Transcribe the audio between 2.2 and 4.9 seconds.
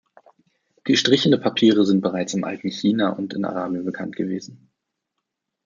im alten China und in Arabien bekannt gewesen.